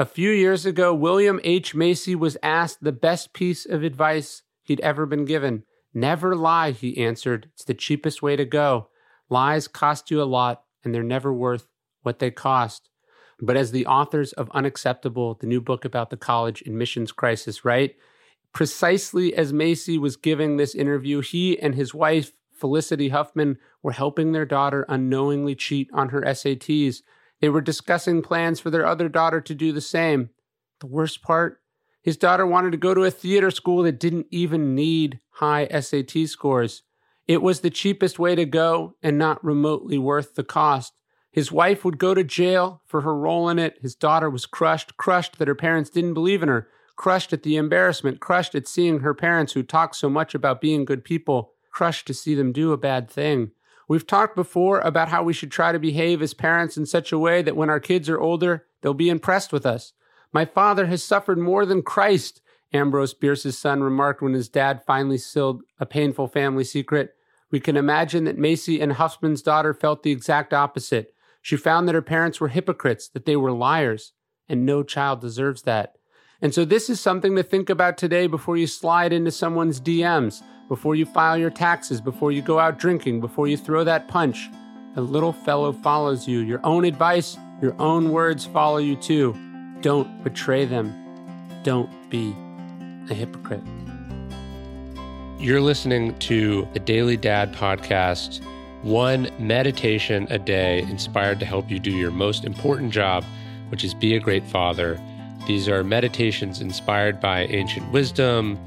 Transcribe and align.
A 0.00 0.06
few 0.06 0.30
years 0.30 0.64
ago, 0.64 0.94
William 0.94 1.40
H. 1.42 1.74
Macy 1.74 2.14
was 2.14 2.36
asked 2.40 2.84
the 2.84 2.92
best 2.92 3.32
piece 3.32 3.66
of 3.66 3.82
advice 3.82 4.42
he'd 4.62 4.78
ever 4.78 5.06
been 5.06 5.24
given. 5.24 5.64
Never 5.92 6.36
lie, 6.36 6.70
he 6.70 7.04
answered. 7.04 7.50
It's 7.54 7.64
the 7.64 7.74
cheapest 7.74 8.22
way 8.22 8.36
to 8.36 8.44
go. 8.44 8.90
Lies 9.28 9.66
cost 9.66 10.08
you 10.08 10.22
a 10.22 10.24
lot, 10.24 10.62
and 10.84 10.94
they're 10.94 11.02
never 11.02 11.34
worth 11.34 11.66
what 12.02 12.20
they 12.20 12.30
cost. 12.30 12.90
But 13.40 13.56
as 13.56 13.72
the 13.72 13.86
authors 13.86 14.32
of 14.34 14.48
Unacceptable, 14.52 15.34
the 15.34 15.48
new 15.48 15.60
book 15.60 15.84
about 15.84 16.10
the 16.10 16.16
college 16.16 16.62
admissions 16.62 17.10
crisis, 17.10 17.64
write, 17.64 17.96
precisely 18.52 19.34
as 19.34 19.52
Macy 19.52 19.98
was 19.98 20.16
giving 20.16 20.58
this 20.58 20.76
interview, 20.76 21.22
he 21.22 21.58
and 21.58 21.74
his 21.74 21.92
wife, 21.92 22.34
Felicity 22.52 23.08
Huffman, 23.08 23.58
were 23.82 23.90
helping 23.90 24.30
their 24.30 24.46
daughter 24.46 24.86
unknowingly 24.88 25.56
cheat 25.56 25.90
on 25.92 26.10
her 26.10 26.20
SATs 26.20 27.02
they 27.40 27.48
were 27.48 27.60
discussing 27.60 28.22
plans 28.22 28.60
for 28.60 28.70
their 28.70 28.86
other 28.86 29.08
daughter 29.08 29.40
to 29.40 29.54
do 29.54 29.72
the 29.72 29.80
same. 29.80 30.30
The 30.80 30.86
worst 30.86 31.22
part? 31.22 31.60
His 32.02 32.16
daughter 32.16 32.46
wanted 32.46 32.70
to 32.72 32.78
go 32.78 32.94
to 32.94 33.04
a 33.04 33.10
theater 33.10 33.50
school 33.50 33.82
that 33.82 34.00
didn't 34.00 34.26
even 34.30 34.74
need 34.74 35.20
high 35.30 35.66
SAT 35.68 36.26
scores. 36.26 36.82
It 37.26 37.42
was 37.42 37.60
the 37.60 37.70
cheapest 37.70 38.18
way 38.18 38.34
to 38.34 38.46
go 38.46 38.94
and 39.02 39.18
not 39.18 39.44
remotely 39.44 39.98
worth 39.98 40.34
the 40.34 40.44
cost. 40.44 40.94
His 41.30 41.52
wife 41.52 41.84
would 41.84 41.98
go 41.98 42.14
to 42.14 42.24
jail 42.24 42.80
for 42.86 43.02
her 43.02 43.14
role 43.14 43.48
in 43.48 43.58
it. 43.58 43.78
His 43.82 43.94
daughter 43.94 44.30
was 44.30 44.46
crushed, 44.46 44.96
crushed 44.96 45.38
that 45.38 45.48
her 45.48 45.54
parents 45.54 45.90
didn't 45.90 46.14
believe 46.14 46.42
in 46.42 46.48
her, 46.48 46.68
crushed 46.96 47.32
at 47.32 47.42
the 47.42 47.56
embarrassment, 47.56 48.20
crushed 48.20 48.54
at 48.54 48.66
seeing 48.66 49.00
her 49.00 49.14
parents 49.14 49.52
who 49.52 49.62
talked 49.62 49.96
so 49.96 50.08
much 50.08 50.34
about 50.34 50.60
being 50.60 50.84
good 50.84 51.04
people, 51.04 51.52
crushed 51.70 52.06
to 52.06 52.14
see 52.14 52.34
them 52.34 52.52
do 52.52 52.72
a 52.72 52.78
bad 52.78 53.10
thing. 53.10 53.50
We've 53.88 54.06
talked 54.06 54.36
before 54.36 54.80
about 54.80 55.08
how 55.08 55.22
we 55.22 55.32
should 55.32 55.50
try 55.50 55.72
to 55.72 55.78
behave 55.78 56.20
as 56.20 56.34
parents 56.34 56.76
in 56.76 56.84
such 56.84 57.10
a 57.10 57.18
way 57.18 57.40
that 57.40 57.56
when 57.56 57.70
our 57.70 57.80
kids 57.80 58.08
are 58.10 58.20
older, 58.20 58.66
they'll 58.82 58.92
be 58.92 59.08
impressed 59.08 59.50
with 59.50 59.64
us. 59.64 59.94
My 60.30 60.44
father 60.44 60.86
has 60.86 61.02
suffered 61.02 61.38
more 61.38 61.64
than 61.64 61.82
Christ, 61.82 62.42
Ambrose 62.70 63.14
Bierce's 63.14 63.58
son 63.58 63.82
remarked 63.82 64.20
when 64.20 64.34
his 64.34 64.50
dad 64.50 64.82
finally 64.86 65.16
sealed 65.16 65.62
a 65.80 65.86
painful 65.86 66.28
family 66.28 66.64
secret. 66.64 67.14
We 67.50 67.60
can 67.60 67.78
imagine 67.78 68.24
that 68.24 68.36
Macy 68.36 68.78
and 68.78 68.92
Huffman's 68.92 69.40
daughter 69.40 69.72
felt 69.72 70.02
the 70.02 70.12
exact 70.12 70.52
opposite. 70.52 71.14
She 71.40 71.56
found 71.56 71.88
that 71.88 71.94
her 71.94 72.02
parents 72.02 72.40
were 72.40 72.48
hypocrites, 72.48 73.08
that 73.08 73.24
they 73.24 73.36
were 73.36 73.52
liars, 73.52 74.12
and 74.50 74.66
no 74.66 74.82
child 74.82 75.22
deserves 75.22 75.62
that. 75.62 75.94
And 76.42 76.52
so, 76.52 76.66
this 76.66 76.90
is 76.90 77.00
something 77.00 77.34
to 77.36 77.42
think 77.42 77.70
about 77.70 77.96
today 77.96 78.26
before 78.26 78.58
you 78.58 78.66
slide 78.66 79.14
into 79.14 79.30
someone's 79.30 79.80
DMs 79.80 80.42
before 80.68 80.94
you 80.94 81.06
file 81.06 81.38
your 81.38 81.50
taxes, 81.50 82.00
before 82.00 82.30
you 82.30 82.42
go 82.42 82.58
out 82.58 82.78
drinking, 82.78 83.20
before 83.20 83.48
you 83.48 83.56
throw 83.56 83.84
that 83.84 84.06
punch. 84.06 84.50
The 84.94 85.00
little 85.00 85.32
fellow 85.32 85.72
follows 85.72 86.28
you. 86.28 86.40
Your 86.40 86.60
own 86.64 86.84
advice, 86.84 87.36
your 87.62 87.74
own 87.80 88.10
words 88.10 88.44
follow 88.44 88.78
you 88.78 88.96
too. 88.96 89.34
Don't 89.80 90.22
betray 90.22 90.64
them. 90.64 90.92
Don't 91.62 91.90
be 92.10 92.34
a 93.10 93.14
hypocrite. 93.14 93.62
You're 95.38 95.60
listening 95.60 96.18
to 96.18 96.68
the 96.72 96.80
Daily 96.80 97.16
Dad 97.16 97.54
podcast, 97.54 98.44
one 98.82 99.30
meditation 99.38 100.26
a 100.30 100.38
day 100.38 100.80
inspired 100.82 101.38
to 101.40 101.46
help 101.46 101.70
you 101.70 101.78
do 101.78 101.92
your 101.92 102.10
most 102.10 102.44
important 102.44 102.92
job, 102.92 103.24
which 103.68 103.84
is 103.84 103.94
be 103.94 104.16
a 104.16 104.20
great 104.20 104.44
father. 104.44 105.00
These 105.46 105.68
are 105.68 105.84
meditations 105.84 106.60
inspired 106.60 107.20
by 107.20 107.44
ancient 107.44 107.90
wisdom 107.92 108.58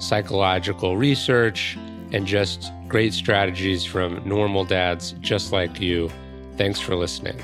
psychological 0.00 0.96
research, 0.96 1.78
and 2.12 2.26
just 2.26 2.72
great 2.88 3.14
strategies 3.14 3.84
from 3.84 4.20
normal 4.28 4.64
dads 4.64 5.12
just 5.20 5.52
like 5.52 5.80
you. 5.80 6.10
Thanks 6.56 6.80
for 6.80 6.96
listening. 6.96 7.40